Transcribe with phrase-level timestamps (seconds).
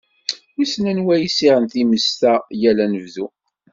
[0.55, 3.27] Wissen anwa yessiɣin times-a yal anebdu!